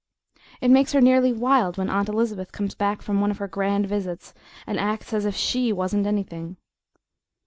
[0.61, 3.85] It makes her nearly wild when Aunt Elizabeth comes back from one of her grand
[3.85, 4.33] visits
[4.65, 6.57] and acts as if SHE wasn't anything.